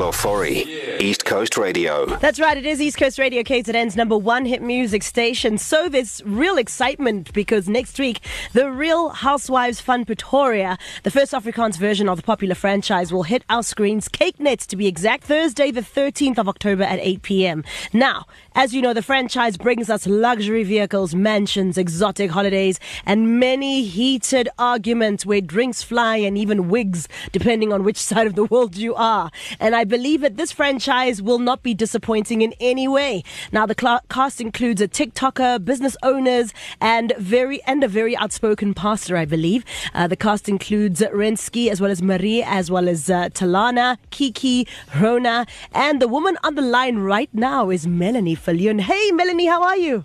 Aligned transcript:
Ofori, 0.00 1.00
East 1.00 1.24
Coast 1.24 1.56
Radio. 1.56 2.06
That's 2.16 2.40
right, 2.40 2.56
it 2.56 2.66
is 2.66 2.80
East 2.80 2.96
Coast 2.98 3.18
Radio 3.18 3.42
KZN's 3.42 3.96
number 3.96 4.16
one 4.16 4.44
hit 4.44 4.62
music 4.62 5.02
station. 5.02 5.58
So 5.58 5.88
there's 5.88 6.22
real 6.24 6.56
excitement 6.56 7.32
because 7.32 7.68
next 7.68 7.98
week, 7.98 8.20
the 8.52 8.70
Real 8.70 9.10
Housewives 9.10 9.80
Fun 9.80 10.04
Pretoria, 10.04 10.78
the 11.02 11.10
first 11.10 11.32
Afrikaans 11.32 11.78
version 11.78 12.08
of 12.08 12.16
the 12.16 12.22
popular 12.22 12.54
franchise, 12.54 13.12
will 13.12 13.22
hit 13.22 13.44
our 13.48 13.62
screens, 13.62 14.08
Kyknet 14.08 14.66
to 14.66 14.76
be 14.76 14.86
exact, 14.86 15.24
Thursday, 15.24 15.70
the 15.70 15.80
13th 15.80 16.38
of 16.38 16.48
October 16.48 16.82
at 16.82 16.98
8 17.00 17.22
p.m. 17.22 17.64
Now, 17.92 18.26
as 18.54 18.74
you 18.74 18.82
know, 18.82 18.92
the 18.92 19.02
franchise 19.02 19.56
brings 19.56 19.90
us 19.90 20.06
luxury 20.06 20.64
vehicles, 20.64 21.14
mansions, 21.14 21.76
exotic 21.76 22.30
holidays, 22.30 22.80
and 23.04 23.38
many 23.38 23.84
heated 23.84 24.48
arguments 24.58 25.26
where 25.26 25.40
drinks 25.40 25.82
fly 25.82 26.16
and 26.16 26.38
even 26.38 26.68
wigs, 26.68 27.08
depending 27.32 27.72
on 27.72 27.84
which 27.84 27.96
side 28.04 28.26
of 28.26 28.34
the 28.34 28.44
world 28.44 28.76
you 28.76 28.94
are. 28.94 29.30
And 29.60 29.74
I 29.74 29.83
believe 29.84 30.20
that 30.22 30.36
this 30.36 30.52
franchise 30.52 31.22
will 31.22 31.38
not 31.38 31.62
be 31.62 31.74
disappointing 31.74 32.42
in 32.42 32.54
any 32.60 32.88
way. 32.88 33.22
Now, 33.52 33.66
the 33.66 33.74
cl- 33.78 34.00
cast 34.10 34.40
includes 34.40 34.80
a 34.80 34.88
TikToker, 34.88 35.64
business 35.64 35.96
owners, 36.02 36.52
and 36.80 37.12
very 37.18 37.62
and 37.64 37.84
a 37.84 37.88
very 37.88 38.16
outspoken 38.16 38.74
pastor, 38.74 39.16
I 39.16 39.24
believe. 39.24 39.64
Uh, 39.94 40.06
the 40.06 40.16
cast 40.16 40.48
includes 40.48 41.00
Rensky 41.00 41.68
as 41.68 41.80
well 41.80 41.90
as 41.90 42.02
Marie, 42.02 42.42
as 42.42 42.70
well 42.70 42.88
as 42.88 43.10
uh, 43.10 43.28
Talana, 43.30 43.98
Kiki, 44.10 44.66
Rona, 45.00 45.46
and 45.72 46.00
the 46.00 46.08
woman 46.08 46.36
on 46.42 46.54
the 46.54 46.62
line 46.62 46.98
right 46.98 47.30
now 47.32 47.70
is 47.70 47.86
Melanie 47.86 48.34
Fallion. 48.34 48.78
Hey, 48.78 49.10
Melanie, 49.12 49.46
how 49.46 49.62
are 49.62 49.76
you? 49.76 50.04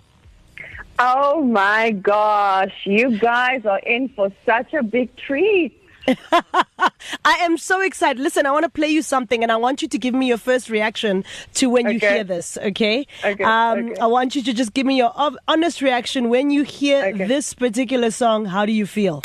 Oh 0.98 1.42
my 1.42 1.92
gosh, 1.92 2.74
you 2.84 3.18
guys 3.18 3.64
are 3.64 3.78
in 3.78 4.10
for 4.10 4.30
such 4.44 4.74
a 4.74 4.82
big 4.82 5.16
treat. 5.16 5.79
I 7.24 7.32
am 7.40 7.56
so 7.58 7.80
excited. 7.80 8.20
Listen, 8.22 8.44
I 8.46 8.50
want 8.50 8.64
to 8.64 8.68
play 8.70 8.88
you 8.88 9.02
something 9.02 9.42
and 9.42 9.50
I 9.52 9.56
want 9.56 9.82
you 9.82 9.88
to 9.88 9.98
give 9.98 10.14
me 10.14 10.26
your 10.28 10.38
first 10.38 10.68
reaction 10.70 11.24
to 11.54 11.68
when 11.70 11.88
you 11.90 11.98
hear 11.98 12.22
this, 12.24 12.56
okay? 12.58 13.06
Okay, 13.24 13.44
Um, 13.44 13.90
okay. 13.90 14.00
I 14.00 14.06
want 14.06 14.34
you 14.36 14.42
to 14.42 14.52
just 14.52 14.72
give 14.74 14.86
me 14.86 14.96
your 14.96 15.12
honest 15.48 15.80
reaction 15.82 16.28
when 16.28 16.50
you 16.50 16.62
hear 16.64 17.04
Okay. 17.06 17.26
this 17.26 17.54
particular 17.54 18.10
song. 18.10 18.44
How 18.46 18.64
do 18.66 18.72
you 18.72 18.86
feel? 18.86 19.22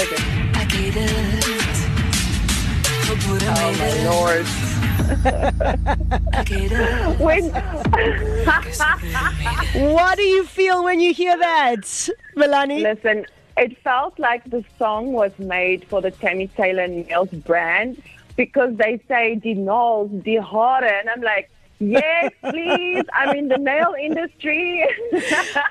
Okay. 0.00 0.16
I 0.54 0.64
get 0.68 0.96
it. 0.96 1.44
Oh, 3.46 3.72
my 3.78 3.92
lord. 4.10 4.46
I 6.34 6.42
get 6.44 6.72
it. 6.72 7.18
When 7.20 7.50
What 9.94 10.16
do 10.16 10.22
you 10.22 10.44
feel 10.46 10.82
when 10.84 11.00
you 11.00 11.12
hear 11.14 11.36
that, 11.38 12.08
Melanie? 12.36 12.82
listen, 12.82 13.24
it 13.56 13.78
felt 13.82 14.18
like 14.18 14.44
the 14.50 14.64
song 14.78 15.12
was 15.12 15.32
made 15.38 15.84
for 15.84 16.00
the 16.00 16.10
Tammy 16.10 16.48
Taylor 16.48 16.88
nails 16.88 17.30
brand 17.30 18.02
because 18.36 18.76
they 18.76 19.00
say 19.08 19.36
die 19.36 19.52
nails, 19.52 20.10
die 20.24 20.40
hare, 20.42 20.98
and 21.00 21.08
I'm 21.08 21.20
like, 21.22 21.50
yes, 21.78 22.32
please. 22.50 23.04
I'm 23.12 23.36
in 23.36 23.48
the 23.48 23.58
nail 23.58 23.94
industry. 24.00 24.84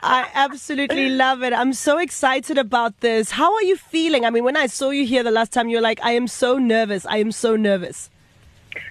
I 0.02 0.30
absolutely 0.34 1.10
love 1.10 1.44
it. 1.44 1.52
I'm 1.54 1.74
so 1.74 1.98
excited 1.98 2.58
about 2.58 3.00
this. 3.02 3.32
How 3.32 3.54
are 3.54 3.64
you 3.64 3.76
feeling? 3.76 4.26
I 4.26 4.30
mean, 4.30 4.44
when 4.44 4.58
I 4.58 4.68
saw 4.68 4.92
you 4.92 5.06
here 5.06 5.24
the 5.24 5.32
last 5.32 5.52
time, 5.52 5.68
you 5.68 5.78
were 5.78 5.82
like, 5.82 6.00
I 6.04 6.12
am 6.12 6.28
so 6.28 6.58
nervous. 6.58 7.06
I 7.06 7.18
am 7.18 7.32
so 7.32 7.56
nervous. 7.56 8.10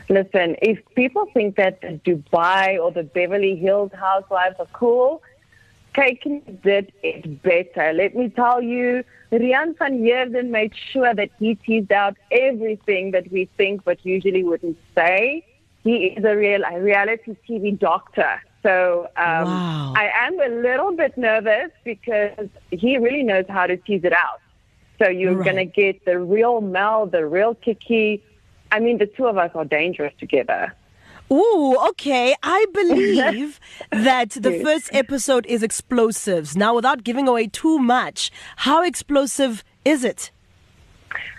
Listen, 0.08 0.56
if 0.60 0.78
people 0.94 1.26
think 1.32 1.56
that 1.56 1.80
Dubai 2.04 2.78
or 2.78 2.90
the 2.90 3.02
Beverly 3.02 3.56
Hills 3.56 3.90
housewives 3.92 4.56
are 4.58 4.66
cool, 4.72 5.22
Kyknet 5.94 6.62
did 6.62 6.92
it 7.02 7.42
better. 7.42 7.92
Let 7.92 8.14
me 8.14 8.28
tell 8.30 8.62
you, 8.62 9.04
Rian 9.32 9.76
van 9.78 9.98
Heerden 10.02 10.50
made 10.50 10.72
sure 10.92 11.14
that 11.14 11.30
he 11.38 11.54
teased 11.56 11.92
out 11.92 12.16
everything 12.30 13.10
that 13.12 13.30
we 13.30 13.48
think 13.56 13.84
but 13.84 14.04
usually 14.04 14.42
wouldn't 14.44 14.78
say. 14.94 15.44
He 15.82 16.06
is 16.16 16.24
a 16.24 16.36
real 16.36 16.62
a 16.64 16.80
reality 16.80 17.36
TV 17.48 17.78
doctor. 17.78 18.40
So 18.62 19.08
um, 19.16 19.62
Wow. 19.62 19.92
I 19.94 20.10
am 20.26 20.38
a 20.40 20.48
little 20.48 20.94
bit 20.96 21.16
nervous 21.16 21.70
because 21.84 22.48
he 22.70 22.96
really 22.98 23.22
knows 23.22 23.44
how 23.48 23.66
to 23.66 23.76
tease 23.76 24.04
it 24.04 24.12
out. 24.12 24.40
So 25.02 25.08
you're 25.08 25.36
Right. 25.36 25.44
going 25.44 25.56
to 25.56 25.64
get 25.64 26.04
the 26.04 26.18
real 26.18 26.60
Mel, 26.60 27.06
the 27.06 27.26
real 27.26 27.54
Kiki. 27.54 28.22
I 28.70 28.80
mean, 28.80 28.98
the 28.98 29.06
two 29.06 29.26
of 29.26 29.36
us 29.38 29.50
are 29.54 29.64
dangerous 29.64 30.14
together. 30.18 30.74
Ooh, 31.32 31.76
okay. 31.90 32.34
I 32.42 32.66
believe 32.74 33.58
that 33.90 34.30
the 34.30 34.52
Yes. 34.52 34.62
first 34.62 34.90
episode 34.94 35.46
is 35.46 35.62
explosives. 35.62 36.56
Now, 36.56 36.74
without 36.74 37.04
giving 37.04 37.26
away 37.26 37.46
too 37.46 37.78
much, 37.78 38.30
how 38.56 38.82
explosive 38.82 39.64
is 39.84 40.04
it? 40.04 40.30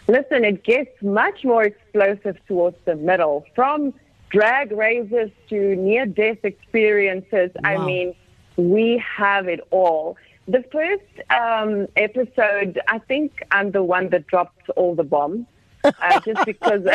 Listen, 0.07 0.43
it 0.43 0.63
gets 0.63 0.89
much 1.01 1.45
more 1.45 1.63
explosive 1.63 2.37
towards 2.47 2.75
the 2.85 2.95
middle, 2.95 3.45
from 3.55 3.93
drag 4.29 4.71
races 4.71 5.29
to 5.49 5.75
near 5.75 6.05
death 6.05 6.39
experiences. 6.43 7.51
I 7.63 7.77
mean, 7.77 8.15
we 8.57 9.01
have 9.17 9.47
it 9.47 9.61
all. 9.71 10.17
The 10.47 10.63
first 10.71 11.03
um, 11.29 11.87
episode, 11.95 12.79
I 12.89 12.99
think 12.99 13.43
I'm 13.51 13.71
the 13.71 13.83
one 13.83 14.09
that 14.09 14.27
dropped 14.27 14.69
all 14.71 14.95
the 14.95 15.03
bombs. 15.03 15.45
Uh, 15.85 16.19
just 16.21 16.45
because 16.45 16.81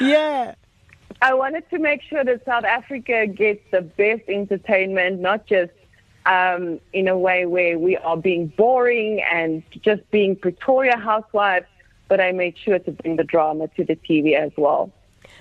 Yeah. 0.00 0.54
I 1.22 1.34
wanted 1.34 1.70
to 1.70 1.78
make 1.78 2.02
sure 2.02 2.24
that 2.24 2.44
South 2.44 2.64
Africa 2.64 3.28
gets 3.28 3.60
the 3.70 3.80
best 3.80 4.22
entertainment, 4.28 5.20
not 5.20 5.46
just 5.46 5.70
um, 6.26 6.80
in 6.92 7.06
a 7.06 7.16
way 7.16 7.46
where 7.46 7.78
we 7.78 7.96
are 7.96 8.16
being 8.16 8.48
boring 8.48 9.22
and 9.32 9.62
just 9.82 10.02
being 10.10 10.34
Pretoria 10.34 10.96
housewives, 10.96 11.66
but 12.08 12.20
I 12.20 12.32
made 12.32 12.58
sure 12.58 12.80
to 12.80 12.90
bring 12.90 13.14
the 13.16 13.22
drama 13.22 13.68
to 13.76 13.84
the 13.84 13.94
TV 13.94 14.36
as 14.36 14.50
well. 14.56 14.90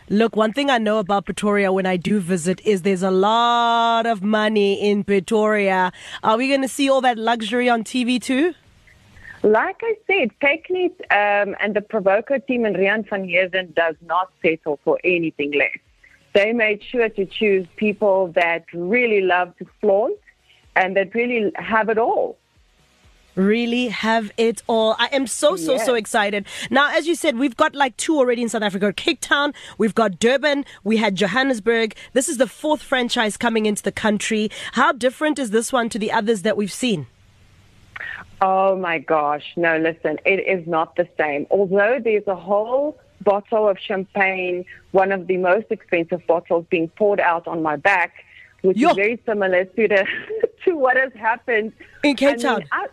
Look, 0.08 0.36
one 0.36 0.54
thing 0.54 0.70
I 0.70 0.78
know 0.78 1.00
about 1.00 1.26
Pretoria 1.26 1.74
when 1.74 1.88
I 1.88 1.98
do 1.98 2.20
visit 2.20 2.62
is 2.64 2.84
there's 2.84 3.02
a 3.02 3.10
lot 3.10 4.06
of 4.06 4.22
money 4.22 4.80
in 4.88 5.04
Pretoria. 5.04 5.92
Are 6.22 6.38
we 6.38 6.48
going 6.48 6.62
to 6.62 6.68
see 6.68 6.92
all 6.92 7.02
that 7.02 7.18
luxury 7.18 7.70
on 7.70 7.84
TV 7.84 8.22
too? 8.22 8.54
Like 9.44 9.82
I 9.82 9.96
said, 10.06 10.32
Kyknet 10.40 10.92
um, 11.10 11.56
and 11.60 11.76
the 11.76 11.82
Provoco 11.82 12.46
team 12.46 12.64
and 12.64 12.76
Rian 12.76 13.10
van 13.10 13.28
Heerden 13.28 13.74
does 13.76 13.96
not 14.02 14.32
settle 14.42 14.80
for 14.84 15.00
anything 15.04 15.52
less. 15.54 15.78
They 16.34 16.54
made 16.54 16.84
sure 16.84 17.10
to 17.10 17.26
choose 17.26 17.68
people 17.76 18.28
that 18.36 18.66
really 18.72 19.22
love 19.22 19.58
to 19.58 19.66
flaunt 19.82 20.20
and 20.76 20.96
that 20.96 21.14
really 21.16 21.52
have 21.56 21.90
it 21.90 21.98
all. 21.98 22.38
really 23.36 23.88
have 23.88 24.32
it 24.38 24.62
all. 24.68 24.96
I 25.00 25.08
am 25.12 25.26
so, 25.26 25.56
so, 25.56 25.78
so 25.78 25.96
excited. 25.96 26.46
Now, 26.70 26.96
as 26.96 27.08
you 27.08 27.16
said, 27.16 27.38
we've 27.38 27.56
got 27.56 27.74
like 27.76 27.98
two 27.98 28.18
already 28.18 28.42
in 28.44 28.50
South 28.50 28.62
Africa 28.62 28.94
Cape 28.94 29.22
Town, 29.22 29.54
we've 29.78 29.96
got 29.96 30.20
Durban, 30.20 30.66
we 30.84 30.98
had 30.98 31.16
Johannesburg. 31.16 31.96
This 32.14 32.30
is 32.30 32.38
the 32.38 32.48
fourth 32.48 32.82
franchise 32.82 33.38
coming 33.38 33.66
into 33.66 33.84
the 33.84 33.92
country. 33.92 34.52
How 34.74 34.92
different 34.92 35.40
is 35.40 35.50
this 35.52 35.74
one 35.74 35.90
to 35.90 36.00
the 36.00 36.12
others 36.12 36.44
that 36.44 36.58
we've 36.58 36.72
seen? 36.72 37.08
Oh 38.42 38.76
my 38.76 39.00
gosh. 39.00 39.54
No, 39.56 39.78
listen, 39.78 40.18
it 40.26 40.40
is 40.40 40.68
not 40.68 40.96
the 40.96 41.08
same. 41.18 41.48
Although 41.52 42.00
there's 42.04 42.28
a 42.28 42.36
whole 42.36 42.98
bottle 43.22 43.68
of 43.70 43.78
champagne, 43.80 44.66
one 44.92 45.12
of 45.12 45.28
the 45.28 45.38
most 45.38 45.68
expensive 45.70 46.26
bottles 46.28 46.66
being 46.70 46.90
poured 46.90 47.20
out 47.20 47.48
on 47.48 47.62
my 47.62 47.76
back, 47.76 48.14
which 48.62 48.78
Yo. 48.78 48.90
is 48.90 48.96
very 48.96 49.22
similar 49.26 49.66
to 49.66 49.88
the 49.88 50.08
to 50.66 50.76
what 50.76 50.98
has 50.98 51.14
happened 51.14 51.74
In 52.04 52.16
Cape 52.16 52.44
I 52.44 52.88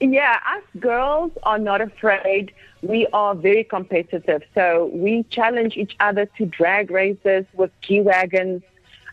mean, 0.00 0.14
yeah, 0.14 0.40
us 0.56 0.62
girls 0.80 1.30
are 1.44 1.58
not 1.58 1.80
afraid. 1.80 2.52
We 2.82 3.06
are 3.12 3.34
very 3.34 3.62
competitive. 3.64 4.42
So 4.54 4.90
we 4.92 5.22
challenge 5.24 5.76
each 5.76 5.94
other 6.00 6.26
to 6.38 6.46
drag 6.46 6.90
races 6.90 7.44
with 7.54 7.70
G 7.82 8.00
Wagons. 8.00 8.62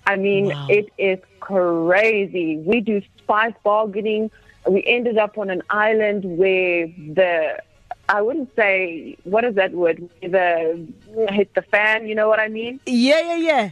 I 0.08 0.16
mean, 0.16 0.48
Wow. 0.48 0.68
it 0.70 0.92
is 0.98 1.20
crazy. 1.40 2.58
We 2.58 2.82
do 2.82 3.02
spice 3.20 3.54
bargaining. 3.64 4.32
We 4.68 4.84
ended 4.86 5.18
up 5.18 5.38
on 5.38 5.50
an 5.50 5.64
island 5.70 6.24
where 6.38 6.88
the, 6.88 7.62
I 8.10 8.22
wouldn't 8.22 8.54
say, 8.56 9.18
what 9.24 9.44
is 9.44 9.56
that 9.56 9.72
word? 9.72 10.08
The 10.22 10.86
hit 11.30 11.54
the 11.56 11.62
fan, 11.62 12.08
you 12.08 12.16
know 12.16 12.28
what 12.28 12.40
I 12.40 12.48
mean? 12.50 12.80
Yeah, 12.86 13.22
yeah, 13.22 13.36
yeah. 13.36 13.70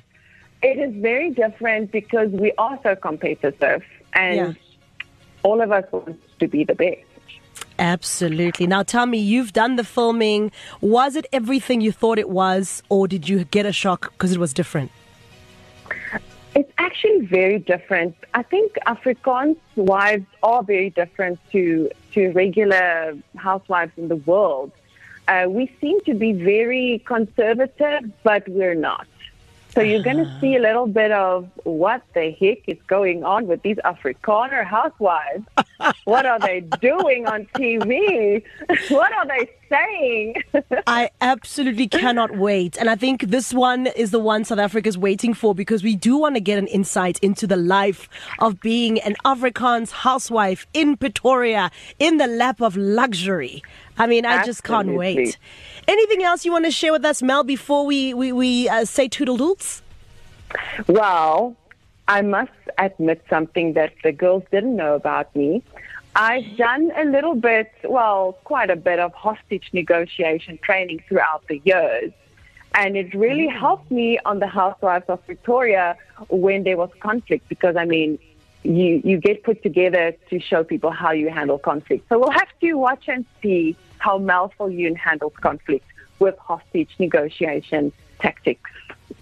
It 0.63 0.79
is 0.79 0.93
very 1.01 1.29
different 1.31 1.91
because 1.91 2.29
we 2.31 2.51
are 2.57 2.79
so 2.83 2.95
competitive 2.95 3.83
and 4.13 4.35
Yeah. 4.35 4.53
all 5.43 5.61
of 5.61 5.71
us 5.71 5.85
want 5.91 6.19
to 6.39 6.47
be 6.47 6.63
the 6.63 6.73
best. 6.75 7.01
Absolutely. 7.79 8.65
Now, 8.65 8.81
tell 8.81 9.05
me, 9.05 9.19
you've 9.19 9.53
done 9.53 9.75
the 9.75 9.83
filming. 9.83 10.51
Was 10.81 11.15
it 11.15 11.27
everything 11.31 11.81
you 11.81 11.91
thought 11.91 12.17
it 12.17 12.29
was, 12.29 12.81
or 12.89 13.07
did 13.07 13.29
you 13.29 13.43
get 13.43 13.67
a 13.67 13.71
shock 13.71 14.11
because 14.13 14.31
it 14.31 14.39
was 14.39 14.51
different? 14.53 14.91
It's 16.59 16.73
actually 16.79 17.23
very 17.27 17.59
different. 17.59 18.15
I 18.33 18.41
think 18.41 18.79
Afrikaans 18.87 19.57
wives 19.75 20.25
are 20.41 20.63
very 20.63 20.89
different 20.89 21.37
to 21.51 21.91
to 22.13 22.31
regular 22.31 23.15
housewives 23.35 23.91
in 23.95 24.07
the 24.07 24.15
world. 24.31 24.71
Uh, 25.27 25.45
we 25.47 25.71
seem 25.79 26.01
to 26.09 26.15
be 26.15 26.31
very 26.33 27.03
conservative, 27.05 28.01
but 28.23 28.41
we're 28.49 28.81
not. 28.89 29.05
So 29.77 29.83
you're 29.83 30.01
going 30.01 30.17
to 30.17 30.25
ah. 30.25 30.39
see 30.41 30.55
a 30.55 30.59
little 30.59 30.87
bit 30.87 31.11
of 31.11 31.47
what 31.63 32.01
the 32.15 32.31
heck 32.31 32.67
is 32.67 32.79
going 32.87 33.23
on 33.23 33.45
with 33.45 33.61
these 33.61 33.77
Afrikaner 33.85 34.65
housewives. 34.65 35.45
what 36.05 36.25
are 36.25 36.39
they 36.39 36.61
doing 36.81 37.27
on 37.27 37.45
TV? 37.53 38.41
what 38.89 39.13
are 39.13 39.27
they 39.27 39.47
saying. 39.69 40.35
I 40.87 41.09
absolutely 41.21 41.87
cannot 41.87 42.37
wait. 42.37 42.77
And 42.77 42.89
I 42.89 42.95
think 42.95 43.23
this 43.23 43.53
one 43.53 43.87
is 43.87 44.11
the 44.11 44.19
one 44.19 44.45
South 44.45 44.59
Africa 44.59 44.89
is 44.89 44.97
waiting 44.97 45.33
for 45.33 45.53
because 45.53 45.83
we 45.83 45.95
do 45.95 46.17
want 46.17 46.35
to 46.35 46.41
get 46.41 46.57
an 46.57 46.67
insight 46.67 47.19
into 47.19 47.47
the 47.47 47.57
life 47.57 48.09
of 48.39 48.59
being 48.59 48.99
an 49.01 49.15
Afrikaans 49.25 49.91
housewife 49.91 50.65
in 50.73 50.97
Pretoria 50.97 51.71
in 51.99 52.17
the 52.17 52.27
lap 52.27 52.61
of 52.61 52.75
luxury. 52.75 53.61
I 53.97 54.07
mean, 54.07 54.25
I 54.25 54.43
just 54.43 54.63
can't 54.63 54.93
wait. 54.93 55.37
Anything 55.87 56.23
else 56.23 56.45
you 56.45 56.51
want 56.51 56.65
to 56.65 56.71
share 56.71 56.91
with 56.91 57.05
us, 57.05 57.21
Mel, 57.21 57.43
before 57.43 57.85
we, 57.85 58.13
we, 58.13 58.31
we 58.31 58.69
uh, 58.69 58.85
say 58.85 59.07
toodle-doodles? 59.07 59.81
Well, 60.87 61.55
I 62.07 62.21
must 62.21 62.51
admit 62.77 63.23
something 63.29 63.73
that 63.73 63.93
the 64.03 64.11
girls 64.11 64.43
didn't 64.51 64.75
know 64.75 64.95
about 64.95 65.35
me. 65.35 65.63
I've 66.15 66.57
done 66.57 66.91
a 66.95 67.05
little 67.05 67.35
bit, 67.35 67.71
well, 67.83 68.37
quite 68.43 68.69
a 68.69 68.75
bit 68.75 68.99
of 68.99 69.13
hostage 69.13 69.69
negotiation 69.73 70.57
training 70.61 71.03
throughout 71.07 71.47
the 71.47 71.61
years. 71.63 72.11
And 72.73 72.95
it 72.95 73.13
really 73.13 73.47
helped 73.47 73.89
me 73.91 74.19
on 74.25 74.39
the 74.39 74.47
Housewives 74.47 75.05
of 75.09 75.23
Victoria 75.25 75.95
when 76.29 76.63
there 76.63 76.77
was 76.77 76.89
conflict 76.99 77.47
because, 77.49 77.75
I 77.75 77.85
mean, 77.85 78.19
you, 78.63 79.01
you 79.03 79.17
get 79.17 79.43
put 79.43 79.63
together 79.63 80.13
to 80.29 80.39
show 80.39 80.63
people 80.63 80.91
how 80.91 81.11
you 81.11 81.29
handle 81.29 81.57
conflict. 81.57 82.07
So 82.09 82.19
we'll 82.19 82.31
have 82.31 82.49
to 82.61 82.73
watch 82.73 83.05
and 83.07 83.25
see 83.41 83.75
how 84.07 84.17
Yoon 84.69 84.95
handles 84.95 85.33
conflict 85.41 85.85
with 86.19 86.37
hostage 86.37 86.89
negotiation 86.97 87.91
tactics. 88.21 88.71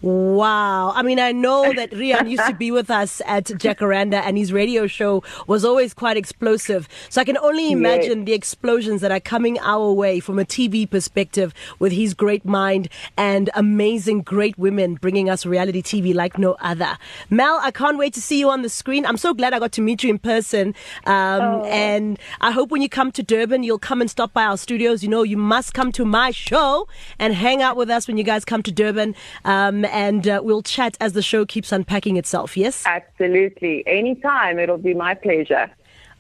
Wow. 0.02 0.92
I 0.96 1.02
mean, 1.04 1.20
I 1.20 1.32
know 1.32 1.74
that 1.76 1.92
Rian 1.92 2.30
used 2.30 2.46
to 2.46 2.54
be 2.54 2.72
with 2.72 2.90
us 2.90 3.22
at 3.26 3.46
Jacaranda 3.46 4.22
and 4.24 4.38
his 4.38 4.54
radio 4.54 4.88
show 4.88 5.24
was 5.48 5.66
always 5.66 5.94
quite 5.94 6.18
explosive. 6.18 6.88
So 7.10 7.22
I 7.22 7.24
can 7.24 7.38
only 7.38 7.72
imagine 7.72 8.26
the 8.26 8.34
explosions 8.34 9.02
that 9.02 9.12
are 9.12 9.20
coming 9.20 9.60
our 9.60 9.92
way 9.92 10.20
from 10.20 10.40
a 10.40 10.46
TV 10.46 10.90
perspective 10.90 11.54
with 11.80 11.92
his 11.92 12.14
great 12.14 12.46
mind 12.46 12.90
and 13.18 13.50
amazing, 13.56 14.22
great 14.22 14.58
women 14.58 14.96
bringing 14.96 15.30
us 15.30 15.46
reality 15.46 15.82
TV 15.82 16.14
like 16.14 16.38
no 16.38 16.56
other. 16.60 16.98
Mel, 17.30 17.60
I 17.62 17.72
can't 17.72 17.98
wait 17.98 18.14
to 18.14 18.22
see 18.22 18.40
you 18.40 18.50
on 18.50 18.62
the 18.62 18.70
screen. 18.70 19.06
I'm 19.06 19.18
so 19.18 19.34
glad 19.34 19.54
I 19.54 19.60
got 19.60 19.72
to 19.74 19.82
meet 19.82 20.04
you 20.04 20.10
in 20.10 20.20
person. 20.20 20.76
Um, 21.06 21.64
And 21.66 22.20
I 22.42 22.52
hope 22.52 22.72
when 22.72 22.82
you 22.82 22.90
come 22.90 23.12
to 23.14 23.24
Durban, 23.24 23.64
you'll 23.64 23.80
come 23.80 24.02
and 24.02 24.10
stop 24.10 24.34
by 24.34 24.44
our 24.44 24.58
studios. 24.58 25.04
You 25.04 25.10
know, 25.10 25.24
you 25.24 25.38
must 25.38 25.74
come 25.74 25.92
to 25.94 26.06
my 26.06 26.32
show 26.32 26.88
and 27.20 27.34
hang 27.34 27.62
out 27.62 27.76
with 27.76 27.90
us 27.90 28.08
when 28.08 28.18
you 28.18 28.24
guys 28.24 28.46
come 28.46 28.64
to 28.64 28.72
Durban. 28.72 29.16
Um, 29.44 29.75
and 29.84 30.28
uh, 30.28 30.42
we'll 30.44 30.62
chat 30.62 30.96
as 31.02 31.14
the 31.14 31.22
show 31.22 31.46
keeps 31.46 31.72
unpacking 31.72 32.16
itself. 32.16 32.56
Yes? 32.56 32.84
Absolutely. 32.86 33.84
Anytime. 33.88 34.60
It'll 34.60 34.78
be 34.78 34.94
my 34.94 35.16
pleasure. 35.16 35.70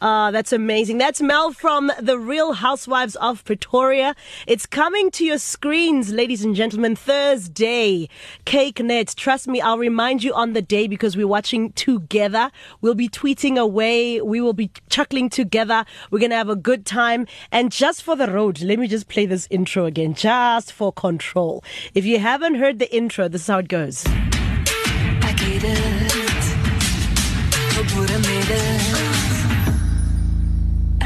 Ah, 0.01 0.29
that's 0.29 0.51
amazing. 0.51 0.97
That's 0.97 1.21
Mel 1.21 1.53
from 1.53 1.89
The 1.99 2.19
Real 2.19 2.53
Housewives 2.53 3.15
of 3.15 3.45
Pretoria. 3.45 4.13
It's 4.45 4.65
coming 4.65 5.09
to 5.11 5.23
your 5.23 5.37
screens, 5.37 6.11
ladies 6.11 6.43
and 6.43 6.53
gentlemen, 6.53 6.97
Thursday. 6.97 8.09
Kyknet. 8.45 9.15
Trust 9.15 9.47
me, 9.47 9.61
I'll 9.61 9.77
remind 9.77 10.21
you 10.21 10.33
on 10.33 10.51
the 10.51 10.61
day 10.61 10.87
because 10.87 11.15
we're 11.15 11.27
watching 11.27 11.71
together. 11.73 12.51
We'll 12.81 12.93
be 12.93 13.07
tweeting 13.07 13.57
away. 13.57 14.19
We 14.21 14.41
will 14.41 14.53
be 14.53 14.69
chuckling 14.89 15.29
together. 15.29 15.85
We're 16.11 16.19
going 16.19 16.31
to 16.31 16.37
have 16.37 16.49
a 16.49 16.57
good 16.57 16.85
time. 16.85 17.25
And 17.49 17.71
just 17.71 18.03
for 18.03 18.17
the 18.17 18.29
road, 18.29 18.61
let 18.61 18.77
me 18.77 18.89
just 18.89 19.07
play 19.07 19.25
this 19.25 19.47
intro 19.49 19.85
again, 19.85 20.13
just 20.13 20.73
for 20.73 20.91
control. 20.91 21.63
If 21.93 22.03
you 22.03 22.19
haven't 22.19 22.55
heard 22.55 22.79
the 22.79 22.93
intro, 22.93 23.29
this 23.29 23.41
is 23.41 23.47
how 23.47 23.59
it 23.59 23.69
goes. 23.69 24.03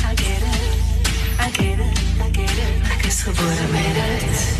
Ek 0.00 0.18
het 0.18 1.76
dit 1.76 1.98
Ek 2.26 2.36
het 2.36 2.56
dit 2.56 2.90
Ek 2.90 3.04
is 3.06 3.22
gebore 3.22 3.66
met 3.70 3.94
dit 3.94 4.58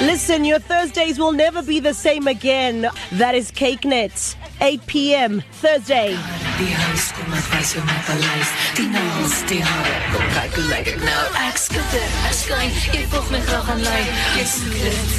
Listen, 0.00 0.44
your 0.44 0.60
Thursdays 0.60 1.18
will 1.18 1.32
never 1.32 1.62
be 1.62 1.80
the 1.80 1.94
same 1.94 2.26
again. 2.26 2.86
That 3.12 3.34
is 3.34 3.50
Kyknet, 3.50 4.36
8 4.60 4.86
p.m. 4.86 5.42
Thursday. 5.60 6.45
Die 6.56 6.72
huis 6.72 7.10
kom 7.12 7.32
ek 7.36 7.48
wys 7.52 7.70
jou 7.74 7.82
my 7.84 7.96
paleis 8.06 8.50
Die 8.78 8.86
naels, 8.88 9.34
die 9.50 9.58
hare, 9.60 9.96
kom 10.08 10.22
kyk 10.32 10.54
hoe 10.56 10.62
lyk 10.70 10.86
ek 10.94 11.02
nou. 11.02 11.24
Ek 11.42 11.58
skitter, 11.60 12.06
ek 12.24 12.36
skyn, 12.38 12.70
jy 12.94 13.02
volg 13.12 13.28
my 13.34 13.40
graag 13.44 13.68
aan 13.74 13.82
lyn 13.84 14.06
Jy 14.38 14.44
soek 14.48 14.78
dit, 14.80 15.18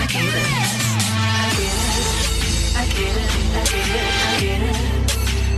ek 0.00 0.16
het 0.16 0.32
dit. 0.34 0.96
Ek 2.82 2.96
het 2.96 3.14
dit, 3.14 3.36
ek 3.56 3.70
het 3.70 3.86
dit, 3.86 4.08
ek 4.26 4.42
het 4.42 4.64
dit. 4.66 4.94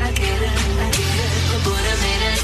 Ek 0.08 0.20
het 0.25 0.43
dit, 0.43 0.66
ek 0.87 0.99
het 0.99 1.14
dit, 1.16 1.38
gebore 1.52 1.94
met 2.02 2.26
dit. 2.26 2.43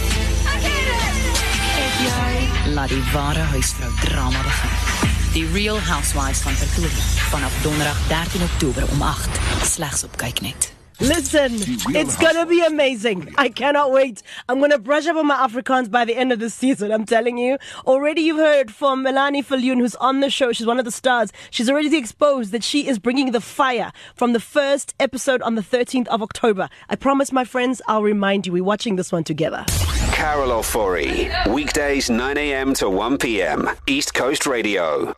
Ek 0.55 0.64
het 0.64 0.87
dit, 0.88 1.43
het 1.75 1.99
jy? 2.06 2.72
Laat 2.78 2.94
die 2.94 3.02
ware 3.12 3.44
huisvrou 3.52 3.90
drama 4.00 4.46
begin. 4.46 5.12
Die 5.34 5.44
Real 5.52 5.82
Housewives 5.90 6.40
van 6.46 6.56
Pretoria 6.62 7.05
vanaf 7.28 7.60
donderdag 7.67 8.00
13 8.08 8.49
Oktober 8.49 8.88
om 8.96 9.02
8 9.02 9.43
slegs 9.75 10.05
op 10.08 10.17
Kyknet. 10.17 10.72
Listen, 11.00 11.52
it's 11.94 12.17
gonna 12.17 12.46
be 12.46 12.64
amazing. 12.64 13.35
I 13.37 13.49
cannot 13.49 13.91
wait. 13.91 14.23
I'm 14.49 14.61
gonna 14.61 14.79
brush 14.79 15.06
up 15.06 15.17
on 15.17 15.26
my 15.26 15.37
Afrikaans 15.37 15.91
by 15.91 16.05
the 16.05 16.17
end 16.17 16.32
of 16.32 16.38
the 16.38 16.49
season. 16.50 16.93
I'm 16.93 17.05
telling 17.05 17.37
you. 17.37 17.58
Already 17.87 18.23
you've 18.23 18.38
heard 18.38 18.73
from 18.73 19.02
Melanie 19.02 19.43
Falloon, 19.43 19.81
who's 19.81 19.96
on 19.96 20.20
the 20.20 20.31
show. 20.31 20.52
She's 20.52 20.67
one 20.67 20.79
of 20.79 20.85
the 20.85 20.91
stars. 20.93 21.32
She's 21.50 21.69
already 21.69 21.96
exposed 21.96 22.52
that 22.52 22.62
she 22.64 22.87
is 22.87 22.99
bringing 22.99 23.32
the 23.32 23.41
fire 23.41 23.93
from 24.14 24.32
the 24.32 24.41
first 24.41 24.94
episode 25.00 25.43
on 25.43 25.56
the 25.56 25.62
13th 25.62 26.06
of 26.08 26.23
October. 26.23 26.69
I 26.88 26.96
promise, 26.96 27.32
my 27.32 27.44
friends, 27.44 27.82
I'll 27.88 28.02
remind 28.02 28.46
you. 28.46 28.52
We're 28.52 28.64
watching 28.64 28.96
this 28.96 29.11
one 29.11 29.25
together. 29.25 29.64
Carol 30.12 30.50
Ofori. 30.50 31.52
Weekdays 31.52 32.08
9 32.08 32.38
a.m. 32.38 32.73
to 32.75 32.88
1 32.88 33.19
p.m. 33.19 33.69
East 33.87 34.14
Coast 34.14 34.46
Radio. 34.46 35.14